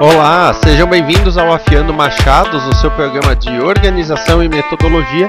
[0.00, 5.28] Olá, sejam bem-vindos ao Afiando Machados, o seu programa de organização e metodologia.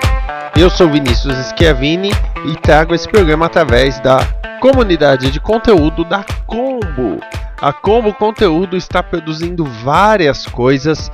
[0.58, 2.10] Eu sou Vinícius Schiavini
[2.46, 4.18] e trago esse programa através da
[4.60, 7.20] comunidade de conteúdo da Combo.
[7.62, 11.12] A Combo Conteúdo está produzindo várias coisas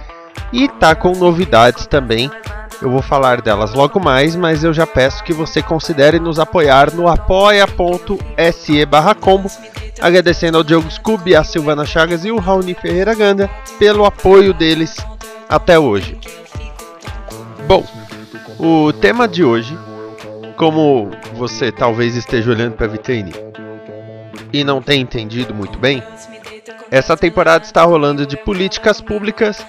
[0.53, 2.31] e está com novidades também.
[2.81, 6.91] Eu vou falar delas logo mais, mas eu já peço que você considere nos apoiar
[6.91, 9.49] no apoia.se barra combo
[10.01, 14.97] agradecendo ao Diogo Scooby, a Silvana Chagas e o Raoni Ferreira Ganda pelo apoio deles
[15.47, 16.17] até hoje.
[17.67, 17.85] Bom,
[18.57, 19.77] o tema de hoje,
[20.57, 23.31] como você talvez esteja olhando para a vitrine
[24.51, 26.01] e não tenha entendido muito bem,
[26.89, 29.63] essa temporada está rolando de políticas públicas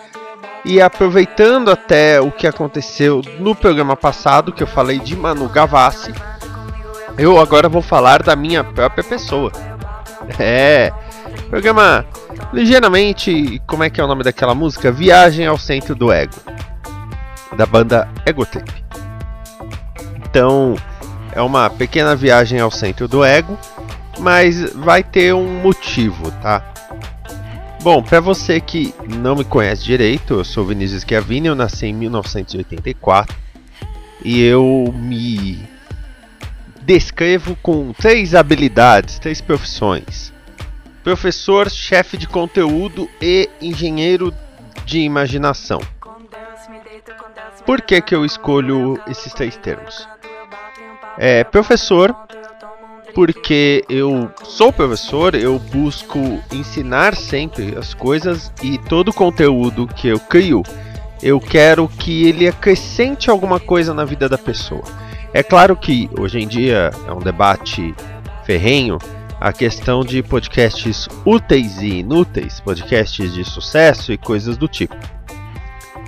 [0.64, 6.12] e aproveitando até o que aconteceu no programa passado, que eu falei de Manu Gavassi,
[7.18, 9.52] eu agora vou falar da minha própria pessoa.
[10.38, 10.92] É.
[11.50, 12.06] Programa
[12.52, 13.60] ligeiramente.
[13.66, 14.90] Como é que é o nome daquela música?
[14.90, 16.36] Viagem ao Centro do Ego.
[17.56, 18.82] Da banda Egotrip.
[20.32, 20.74] Então,
[21.32, 23.58] é uma pequena viagem ao centro do ego,
[24.18, 26.64] mas vai ter um motivo, tá?
[27.82, 31.92] Bom, para você que não me conhece direito, eu sou Vinícius Schiavini, eu nasci em
[31.92, 33.36] 1984
[34.24, 35.68] e eu me
[36.82, 40.32] descrevo com três habilidades, três profissões:
[41.02, 44.32] professor, chefe de conteúdo e engenheiro
[44.84, 45.80] de imaginação.
[47.66, 50.06] Por que, que eu escolho esses três termos?
[51.18, 52.14] É, professor,
[53.14, 56.18] porque eu sou professor, eu busco
[56.52, 60.62] ensinar sempre as coisas e todo o conteúdo que eu crio,
[61.22, 64.82] eu quero que ele acrescente alguma coisa na vida da pessoa.
[65.32, 67.94] É claro que hoje em dia é um debate
[68.44, 68.98] ferrenho
[69.40, 74.96] a questão de podcasts úteis e inúteis, podcasts de sucesso e coisas do tipo.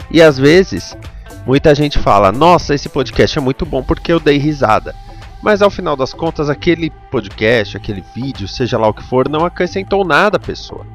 [0.09, 0.97] E às vezes,
[1.45, 4.95] muita gente fala: "Nossa, esse podcast é muito bom porque eu dei risada".
[5.45, 9.45] Mas ao final das contas, aquele podcast, aquele vídeo, seja lá o que for, não
[9.45, 10.87] acrescentou nada à pessoa.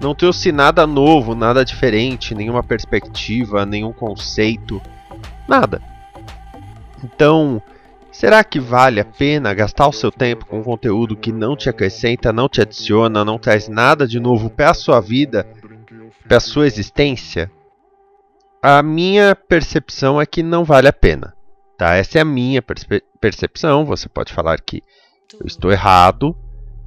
[0.00, 4.80] Não trouxe nada novo, nada diferente, nenhuma perspectiva, nenhum conceito,
[5.48, 5.82] nada.
[7.02, 7.60] Então,
[8.12, 12.32] será que vale a pena gastar o seu tempo com conteúdo que não te acrescenta,
[12.32, 15.44] não te adiciona, não traz nada de novo para a sua vida,
[16.28, 17.50] para a sua existência?
[18.62, 21.36] A minha percepção é que não vale a pena.
[21.78, 21.94] Tá?
[21.94, 23.86] Essa é a minha perce percepção.
[23.86, 24.82] Você pode falar que
[25.40, 26.36] eu estou errado,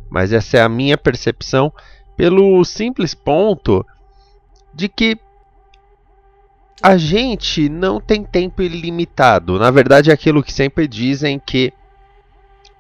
[0.10, 1.74] mas essa é a minha percepção
[2.18, 3.86] pelo simples ponto
[4.74, 5.18] de que
[6.82, 9.58] a gente não tem tempo ilimitado.
[9.58, 11.72] Na verdade, é aquilo que sempre dizem que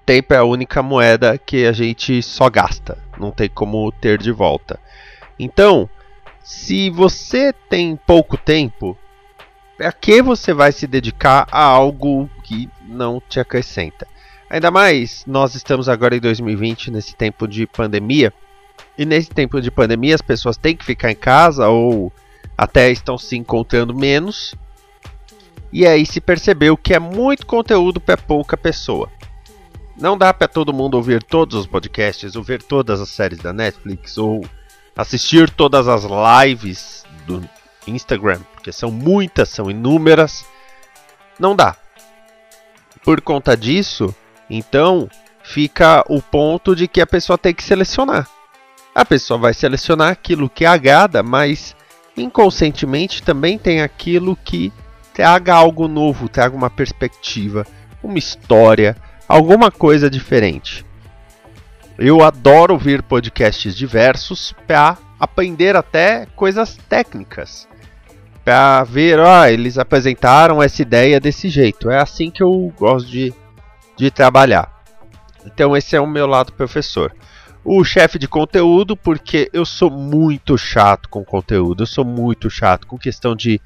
[0.05, 4.31] tempo é a única moeda que a gente só gasta, não tem como ter de
[4.31, 4.79] volta.
[5.39, 5.89] Então,
[6.43, 8.97] se você tem pouco tempo,
[9.81, 14.07] para que você vai se dedicar a algo que não te acrescenta?
[14.47, 18.31] Ainda mais, nós estamos agora em 2020, nesse tempo de pandemia,
[18.95, 22.13] e nesse tempo de pandemia as pessoas têm que ficar em casa ou
[22.55, 24.53] até estão se encontrando menos.
[25.73, 29.09] E aí se percebeu que é muito conteúdo para pouca pessoa.
[29.99, 34.15] Não dá para todo mundo ouvir todos os podcasts, ouvir todas as séries da Netflix
[34.19, 34.45] ou
[34.95, 37.43] assistir todas as lives do
[37.87, 40.45] Instagram, porque são muitas, são inúmeras.
[41.39, 41.75] Não dá.
[43.03, 44.13] Por conta disso,
[44.49, 45.09] então
[45.43, 48.29] fica o ponto de que a pessoa tem que selecionar.
[48.93, 51.75] A pessoa vai selecionar aquilo que agrada, mas
[52.15, 54.71] inconscientemente também tem aquilo que
[55.13, 57.65] traga algo novo, traga uma perspectiva,
[58.03, 58.95] uma história,
[59.27, 60.85] alguma coisa diferente.
[61.97, 67.67] Eu adoro ouvir podcasts diversos para aprender até coisas técnicas.
[68.43, 71.89] Para ver, ah, eles apresentaram essa ideia desse jeito.
[71.89, 73.33] É assim que eu gosto de,
[73.95, 74.81] de trabalhar.
[75.45, 77.13] Então esse é o meu lado professor.
[77.63, 82.87] O chefe de conteúdo, porque eu sou muito chato com conteúdo, eu sou muito chato
[82.87, 83.61] com questão de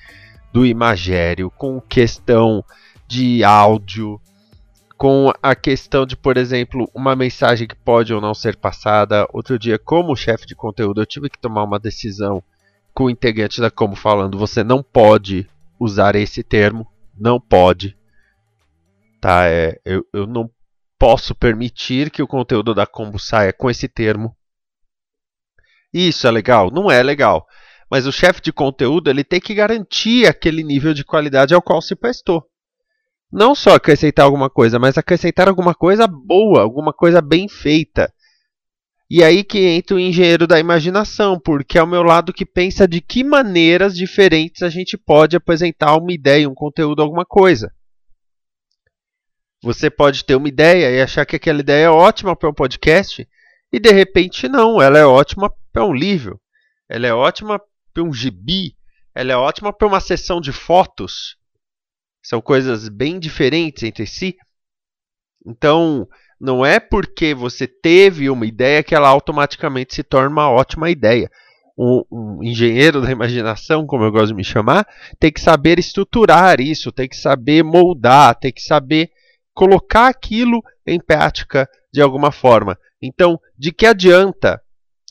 [0.52, 2.64] do imagério, com questão
[3.08, 4.20] de áudio,
[4.98, 9.28] com a questão de, por exemplo, uma mensagem que pode ou não ser passada.
[9.34, 12.42] Outro dia, como chefe de conteúdo, eu tive que tomar uma decisão
[12.96, 15.48] com o integrante da Como falando: você não pode
[15.80, 17.96] usar esse termo, não pode.
[19.22, 20.50] Tá, é, eu, eu não
[20.98, 24.36] posso permitir que o conteúdo da Combo saia com esse termo.
[25.94, 26.72] Isso é legal?
[26.72, 27.46] Não é legal.
[27.90, 31.82] Mas o chefe de conteúdo ele tem que garantir aquele nível de qualidade ao qual
[31.82, 32.46] se prestou.
[33.32, 38.14] Não só acrescentar alguma coisa, mas acrescentar alguma coisa boa, alguma coisa bem feita.
[39.10, 42.88] E aí que entra o engenheiro da imaginação, porque é o meu lado que pensa
[42.88, 47.72] de que maneiras diferentes a gente pode apresentar uma ideia, um conteúdo, alguma coisa.
[49.62, 53.28] Você pode ter uma ideia e achar que aquela ideia é ótima para um podcast,
[53.72, 56.40] e de repente não, ela é ótima para um livro,
[56.90, 57.60] ela é ótima
[57.94, 58.76] para um gibi,
[59.14, 61.38] ela é ótima para uma sessão de fotos.
[62.24, 64.36] São coisas bem diferentes entre si.
[65.46, 66.08] Então,
[66.40, 71.30] não é porque você teve uma ideia que ela automaticamente se torna uma ótima ideia.
[71.78, 74.88] Um, um, engenheiro da imaginação, como eu gosto de me chamar,
[75.20, 79.10] tem que saber estruturar isso, tem que saber moldar, tem que saber
[79.54, 82.78] colocar aquilo em prática de alguma forma.
[83.02, 84.62] Então, de que adianta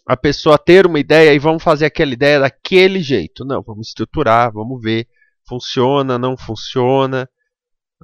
[0.07, 3.45] a pessoa ter uma ideia e vamos fazer aquela ideia daquele jeito.
[3.45, 5.07] Não, vamos estruturar, vamos ver.
[5.49, 7.29] Funciona, não funciona.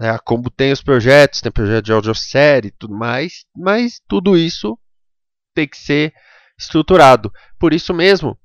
[0.01, 4.79] É, como tem os projetos, tem projeto de audiosérie e tudo mais, mas tudo isso
[5.55, 6.15] tem que ser
[6.59, 7.31] estruturado.
[7.59, 8.39] Por isso mesmo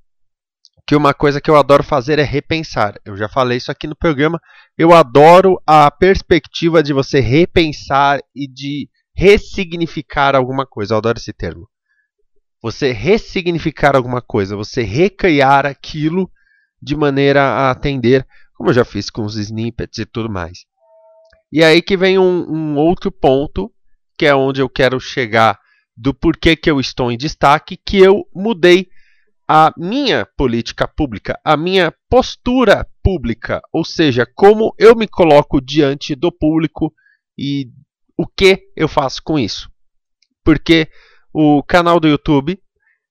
[0.86, 2.96] que uma coisa que eu adoro fazer é repensar.
[3.06, 4.40] Eu já falei isso aqui no programa.
[4.78, 10.94] Eu adoro a perspectiva de você repensar e de ressignificar alguma coisa.
[10.94, 11.68] Eu adoro esse termo
[12.66, 16.28] você ressignificar alguma coisa, você recriar aquilo
[16.82, 18.26] de maneira a atender,
[18.56, 20.66] como eu já fiz com os snippets e tudo mais.
[21.52, 23.72] E aí que vem um, um outro ponto,
[24.18, 25.60] que é onde eu quero chegar
[25.96, 28.90] do porquê que eu estou em destaque, que eu mudei
[29.48, 36.16] a minha política pública, a minha postura pública, ou seja, como eu me coloco diante
[36.16, 36.92] do público
[37.38, 37.70] e
[38.18, 39.70] o que eu faço com isso.
[40.44, 40.90] Porque
[41.34, 42.60] o canal do YouTube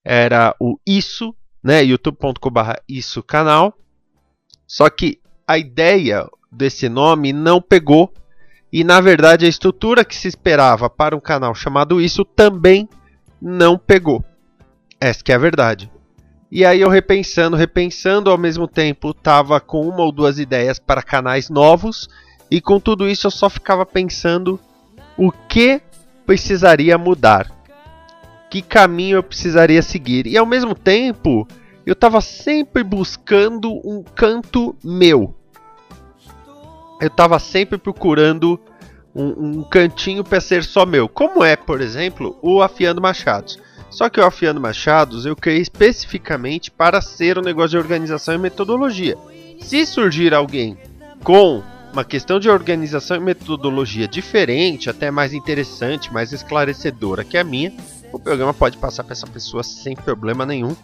[0.04, 1.82] era o Isso, né?
[1.82, 3.76] youtube.com.br Isso Canal.
[4.66, 8.12] Só que a ideia desse nome não pegou
[8.74, 12.88] e na verdade a estrutura que se esperava para um canal chamado Isso também
[13.40, 14.24] não pegou.
[15.00, 15.88] Essa que é a verdade.
[16.50, 21.02] E aí eu repensando, repensando ao mesmo tempo, tava com uma ou duas ideias para
[21.02, 22.08] canais novos
[22.50, 24.58] e com tudo isso eu só ficava pensando
[25.16, 25.80] o que
[26.26, 27.54] precisaria mudar
[28.54, 30.28] que caminho eu precisaria seguir.
[30.28, 31.44] E ao mesmo tempo,
[31.84, 35.34] eu estava sempre buscando um canto meu.
[37.00, 38.58] Eu estava sempre procurando
[39.14, 41.08] um, um cantinho para ser só meu.
[41.08, 43.58] Como é, por exemplo, o Afiando Machados.
[43.90, 48.38] Só que o Afiando Machados eu criei especificamente para ser um negócio de organização e
[48.38, 49.16] metodologia.
[49.60, 50.76] Se surgir alguém
[51.22, 57.44] com uma questão de organização e metodologia diferente, até mais interessante, mais esclarecedora que a
[57.44, 57.72] minha,
[58.12, 60.74] o programa pode passar para essa pessoa sem problema nenhum.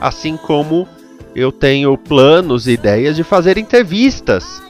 [0.00, 0.88] Assim como
[1.34, 4.62] eu tenho planos e ideias de fazer entrevistas.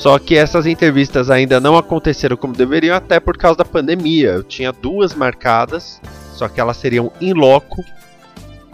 [0.00, 4.30] Só que essas entrevistas ainda não aconteceram como deveriam, até por causa da pandemia.
[4.30, 6.00] Eu tinha duas marcadas,
[6.32, 7.84] só que elas seriam em loco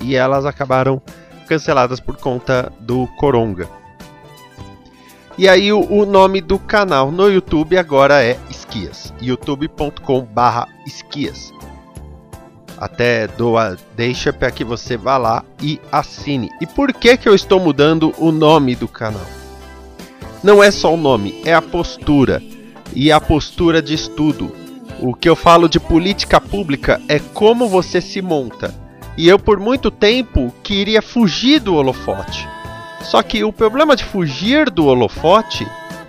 [0.01, 1.03] e elas acabaram
[1.49, 3.69] canceladas por conta do Coronga.
[5.37, 11.53] E aí o, o nome do canal no YouTube agora é Esquias, youtube.com/esquias
[12.79, 16.49] até doa, deixa para que você vá lá e assine.
[16.61, 19.27] E por que que eu estou mudando o nome do canal?
[20.43, 22.43] Não é só o nome, é a postura
[22.95, 24.53] e a postura de estudo.
[25.01, 28.75] O que eu falo de política pública é como você se monta.
[29.17, 32.49] E eu por muito tempo queria fugir do holofote.
[33.03, 35.67] Só que o problema de fugir do holofote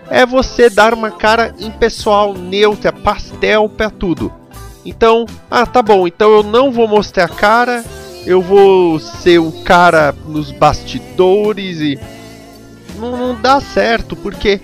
[0.10, 4.32] é você dar uma cara impessoal, neutra, pastel para tudo.
[4.86, 7.84] Então, ah, tá bom, então eu não vou mostrar a cara,
[8.26, 12.00] eu vou ser o cara nos bastidores e.
[12.98, 14.60] Não, não dá certo, porque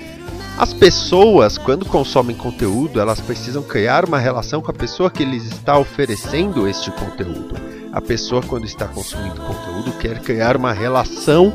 [0.58, 5.46] As pessoas, quando consomem conteúdo, elas precisam criar uma relação com a pessoa que lhes
[5.46, 7.56] está oferecendo este conteúdo.
[7.92, 11.52] A pessoa, quando está consumindo conteúdo, quer criar uma relação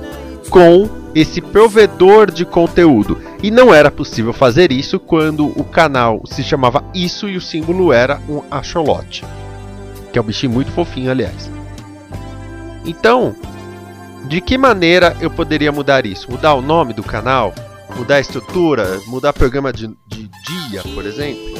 [0.50, 3.18] com esse provedor de conteúdo.
[3.40, 7.92] E não era possível fazer isso quando o canal se chamava Isso e o símbolo
[7.92, 9.24] era um acholote.
[10.12, 11.48] Que é um bichinho muito fofinho, aliás.
[12.84, 13.36] Então,
[14.26, 16.30] de que maneira eu poderia mudar isso?
[16.30, 17.54] Mudar o nome do canal?
[17.96, 19.00] Mudar a estrutura?
[19.06, 20.28] Mudar programa de, de
[20.68, 21.58] dia, por exemplo?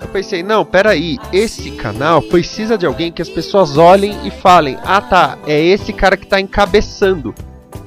[0.00, 4.78] Eu pensei, não, peraí, esse canal precisa de alguém que as pessoas olhem e falem:
[4.84, 7.34] ah tá, é esse cara que está encabeçando.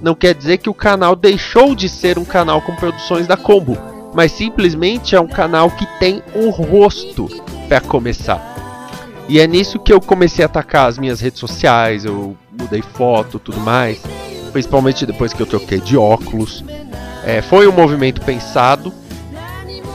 [0.01, 3.77] Não quer dizer que o canal deixou de ser um canal com produções da Combo,
[4.13, 7.27] mas simplesmente é um canal que tem um rosto
[7.67, 8.68] para começar.
[9.29, 13.37] E é nisso que eu comecei a atacar as minhas redes sociais, eu mudei foto,
[13.37, 14.01] tudo mais,
[14.51, 16.63] principalmente depois que eu troquei de óculos.
[17.23, 18.91] É, foi um movimento pensado,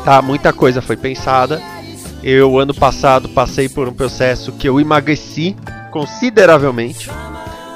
[0.04, 0.22] tá?
[0.22, 1.60] Muita coisa foi pensada.
[2.22, 5.56] Eu ano passado passei por um processo que eu emagreci
[5.90, 7.10] consideravelmente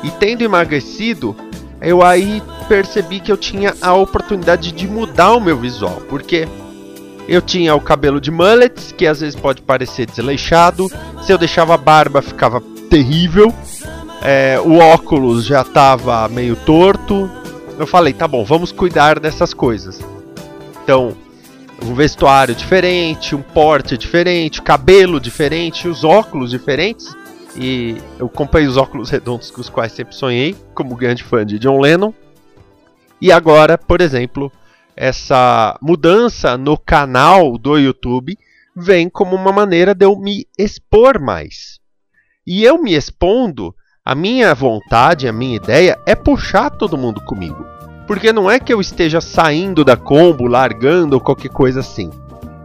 [0.05, 1.35] e tendo emagrecido,
[1.81, 6.47] eu aí percebi que eu tinha a oportunidade de mudar o meu visual, porque
[7.29, 10.91] eu tinha o cabelo de mullets, que às vezes pode parecer desleixado,
[11.23, 13.55] se eu deixava a barba ficava terrível,
[14.23, 17.31] é, o óculos já estava meio torto.
[17.79, 20.01] Eu falei, tá bom, vamos cuidar dessas coisas.
[20.83, 21.15] Então,
[21.85, 27.15] um vestuário diferente, um porte diferente, cabelo diferente, os óculos diferentes.
[27.55, 31.59] E eu comprei os óculos redondos com os quais sempre sonhei, como grande fã de
[31.59, 32.13] John Lennon.
[33.21, 34.51] E agora, por exemplo,
[35.01, 38.37] essa mudança no canal do YouTube
[38.77, 41.79] vem como uma maneira de eu me expor mais.
[42.45, 43.73] E eu me expondo,
[44.05, 47.65] a minha vontade, a minha ideia é puxar todo mundo comigo.
[48.09, 52.11] Porque não é que eu esteja saindo da combo, largando ou qualquer coisa assim.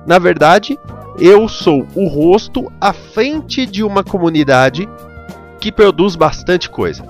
[0.08, 0.80] Na verdade,
[1.20, 4.90] eu sou o rosto à frente de uma comunidade
[5.60, 7.06] que produz bastante coisa.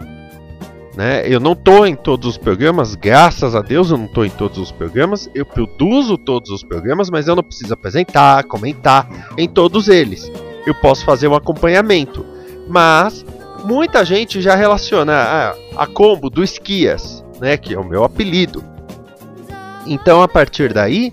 [0.96, 1.28] Né?
[1.28, 4.58] Eu não estou em todos os programas, graças a Deus eu não estou em todos
[4.60, 5.30] os programas.
[5.34, 9.08] Eu produzo todos os programas, mas eu não preciso apresentar, comentar
[9.38, 10.32] em todos eles.
[10.66, 12.26] Eu posso fazer um acompanhamento.
[12.68, 13.26] Mas
[13.64, 18.64] muita gente já relaciona a, a combo do Esquias, né, que é o meu apelido.
[19.86, 21.12] Então a partir daí,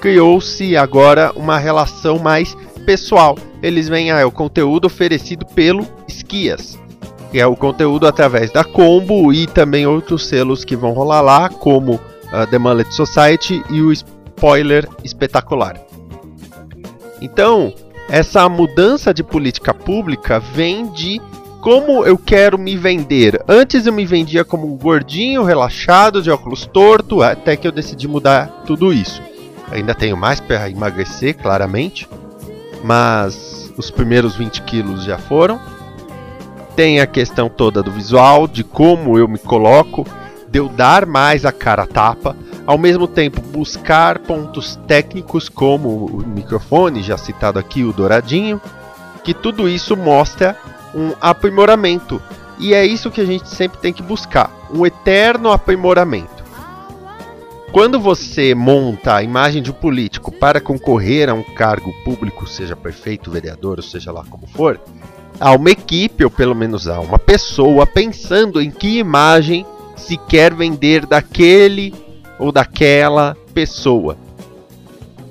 [0.00, 3.36] criou-se agora uma relação mais pessoal.
[3.62, 6.78] Eles veem, ah, é o conteúdo oferecido pelo Esquias,
[7.38, 11.94] é o conteúdo através da Combo e também outros selos que vão rolar lá, como
[11.94, 15.80] uh, The Mullet Society e o Spoiler Espetacular.
[17.20, 17.72] Então,
[18.08, 21.20] essa mudança de política pública vem de
[21.60, 23.40] como eu quero me vender.
[23.46, 28.08] Antes eu me vendia como um gordinho, relaxado, de óculos torto, até que eu decidi
[28.08, 29.22] mudar tudo isso.
[29.70, 32.08] Ainda tenho mais para emagrecer, claramente.
[32.82, 35.60] Mas os primeiros 20 quilos já foram.
[36.76, 40.06] Tem a questão toda do visual, de como eu me coloco,
[40.48, 42.36] de eu dar mais a cara a tapa.
[42.66, 48.60] Ao mesmo tempo, buscar pontos técnicos como o microfone, já citado aqui, o douradinho.
[49.24, 50.56] Que tudo isso mostra
[50.94, 52.22] um aprimoramento.
[52.58, 56.40] E é isso que a gente sempre tem que buscar: um eterno aprimoramento.
[57.72, 62.74] Quando você monta a imagem de um político para concorrer a um cargo público, seja
[62.74, 64.80] prefeito, vereador, ou seja lá como for,
[65.40, 69.64] há uma equipe, ou pelo menos há uma pessoa pensando em que imagem
[69.96, 71.94] se quer vender daquele
[72.38, 74.16] ou daquela pessoa.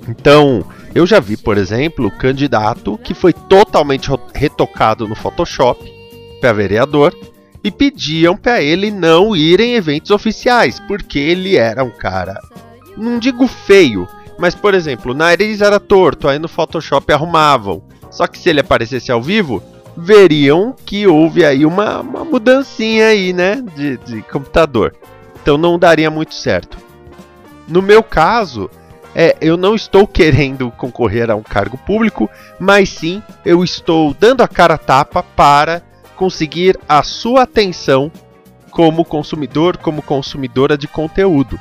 [0.08, 0.64] Então,
[0.94, 5.80] eu já vi, por exemplo, candidato que foi totalmente retocado no Photoshop
[6.40, 7.14] para vereador
[7.62, 12.40] e pediam para ele não ir em eventos oficiais, porque ele era um cara,
[12.96, 17.82] não digo feio, mas por exemplo, o nariz era torto, aí no Photoshop arrumavam.
[18.10, 19.62] Só que se ele aparecesse ao vivo,
[19.96, 24.94] veriam que houve aí uma, uma mudancinha aí, né, de, de computador.
[25.42, 26.78] Então não daria muito certo.
[27.66, 28.70] No meu caso,
[29.14, 32.28] é, eu não estou querendo concorrer a um cargo público,
[32.58, 35.82] mas sim eu estou dando a cara a tapa para
[36.16, 38.10] conseguir a sua atenção
[38.70, 41.58] como consumidor, como consumidora de conteúdo.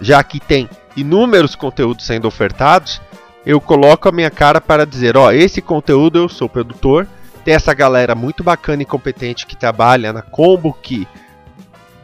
[0.00, 3.00] Já que tem inúmeros conteúdos sendo ofertados,
[3.44, 7.06] eu coloco a minha cara para dizer: ó, esse conteúdo eu sou produtor.
[7.44, 11.06] Tem essa galera muito bacana e competente que trabalha na Combo, que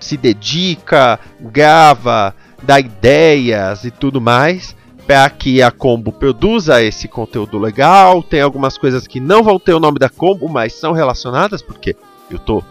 [0.01, 4.75] se dedica, grava, dá ideias e tudo mais
[5.07, 8.23] para que a Combo produza esse conteúdo legal.
[8.23, 11.95] Tem algumas coisas que não vão ter o nome da Combo, mas são relacionadas, porque
[12.31, 12.63] eu tô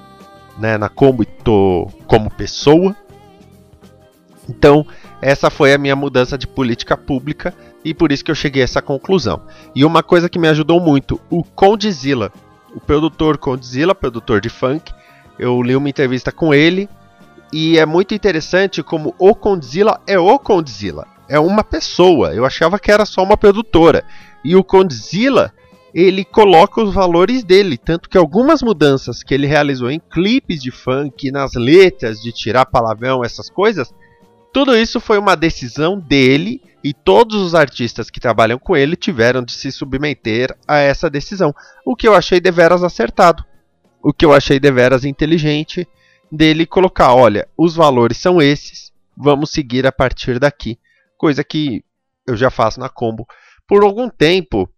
[0.58, 2.96] né, na Combo e tô como pessoa.
[4.50, 4.86] Então,
[5.22, 7.54] essa foi a minha mudança de política pública
[7.84, 9.42] e por isso que eu cheguei a essa conclusão.
[9.74, 12.32] E uma coisa que me ajudou muito, o Condzilla,
[12.76, 14.94] o produtor Condzilla, produtor de funk,
[15.40, 16.90] eu li uma entrevista com ele
[17.52, 22.34] e é muito interessante como o Condzilla é o Condzilla, é uma pessoa.
[22.34, 24.04] Eu achava que era só uma produtora.
[24.44, 25.54] E o Condzilla,
[25.94, 30.70] ele coloca os valores dele, tanto que algumas mudanças que ele realizou em clipes de
[30.70, 33.94] funk, nas letras de tirar palavrão, essas coisas,
[34.56, 39.44] tudo isso foi uma decisão dele e todos os artistas que trabalham com ele tiveram
[39.44, 41.54] de se submeter a essa decisão,
[41.86, 43.44] o que eu achei deveras acertado,
[44.02, 45.86] o que eu achei deveras inteligente
[46.32, 50.80] dele colocar, olha, os valores são esses, vamos seguir a partir daqui,
[51.18, 51.84] coisa que
[52.26, 53.28] eu já faço na Combo.
[53.68, 54.70] Por algum tempo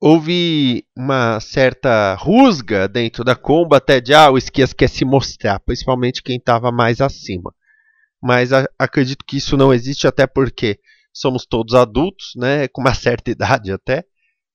[0.00, 5.60] houve uma certa rusga dentro da Combo até de ah, o Esquias quer se mostrar,
[5.60, 7.54] principalmente quem estava mais acima
[8.22, 10.78] mas a, acredito que isso não existe até porque
[11.12, 14.04] somos todos adultos, né, com uma certa idade até,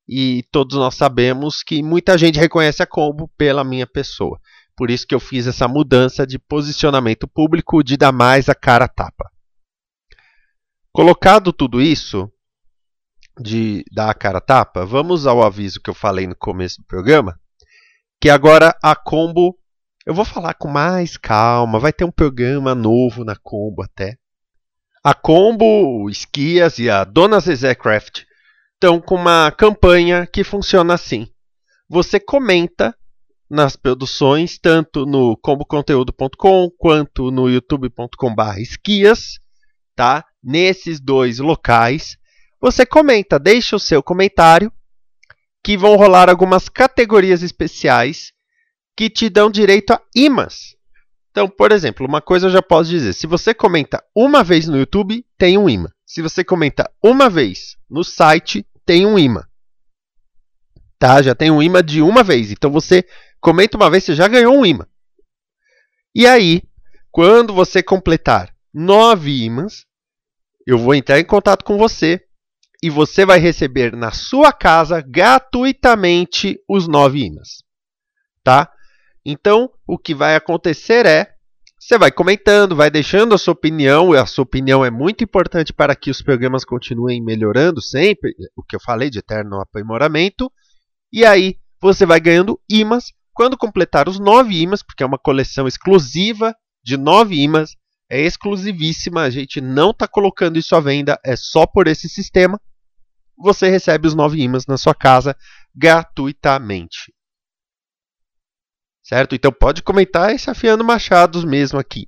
[0.08, 4.40] e todos nós sabemos que muita gente reconhece a Combo pela minha pessoa.
[4.76, 8.86] Por isso que eu fiz essa mudança de posicionamento público de dar mais a cara
[8.86, 9.30] a tapa.
[10.92, 12.30] Colocado tudo isso,
[13.40, 16.86] de dar a cara a tapa, vamos ao aviso que eu falei no começo do
[16.86, 17.40] programa,
[18.20, 19.58] que agora a Combo
[20.06, 24.18] eu vou falar com mais calma, vai ter um programa novo na Combo até.
[25.04, 28.24] A Combo, o Esquias e a Dona Zezé Craft
[28.74, 31.28] estão com uma campanha que funciona assim.
[31.90, 32.96] Você comenta
[33.50, 39.40] nas produções, tanto no comboconteúdo.com quanto no youtube.com/esquias,
[39.96, 40.26] tá?
[40.44, 42.18] Nesses dois locais,
[42.60, 44.72] você comenta, deixa o seu comentário,
[45.64, 48.33] que vão rolar algumas categorias especiais
[48.96, 50.76] que te dão direito a imãs.
[51.32, 54.78] Então, por exemplo, uma coisa eu já posso dizer: se você comenta uma vez no
[54.78, 55.90] YouTube, tem um imã.
[56.06, 59.44] Se você comenta uma vez no site, tem um imã.
[61.00, 61.22] Tá?
[61.22, 62.52] Já tem um imã de uma vez.
[62.52, 63.04] Então você
[63.42, 64.86] comenta uma vez, você já ganhou um imã.
[66.16, 66.62] E aí,
[67.12, 69.86] quando você completar nove imãs,
[70.66, 72.22] eu vou entrar em contato com você
[72.82, 77.64] e você vai receber na sua casa gratuitamente os nove imãs.
[78.44, 78.73] Tá?
[79.26, 81.34] Então, o que vai acontecer é
[81.80, 85.74] você vai comentando, vai deixando a sua opinião, e a sua opinião é muito importante
[85.74, 90.50] para que os programas continuem melhorando sempre, o que eu falei de eterno aprimoramento.
[91.12, 93.12] E aí você vai ganhando imãs.
[93.34, 97.72] Quando completar os nove imãs, porque é uma coleção exclusiva de nove imãs,
[98.10, 102.62] é exclusivíssima, a gente não está colocando isso à venda, é só por esse sistema.
[103.38, 105.36] Você recebe os nove imãs na sua casa
[105.76, 107.12] gratuitamente
[109.04, 109.36] certo?
[109.36, 112.08] Então pode comentar esse afiando machados mesmo aqui.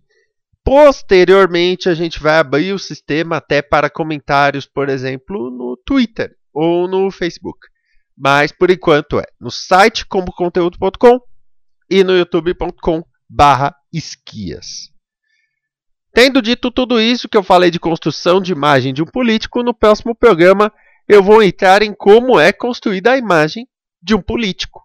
[0.64, 6.88] Posteriormente, a gente vai abrir o sistema até para comentários, por exemplo, no Twitter ou
[6.88, 7.60] no Facebook.
[8.18, 11.20] Mas por enquanto é no site comboconteúdo.com
[11.90, 14.90] e no youtube.com/esquias.
[16.14, 19.74] Tendo dito tudo isso que eu falei de construção de imagem de um político, no
[19.74, 20.72] próximo programa
[21.08, 23.68] eu vou entrar em como é construída a imagem
[24.02, 24.85] de um político.